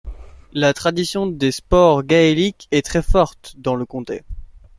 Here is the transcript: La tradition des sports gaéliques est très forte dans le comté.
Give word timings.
La 0.51 0.73
tradition 0.73 1.27
des 1.27 1.51
sports 1.51 2.01
gaéliques 2.01 2.67
est 2.71 2.81
très 2.83 3.03
forte 3.03 3.53
dans 3.59 3.75
le 3.75 3.85
comté. 3.85 4.23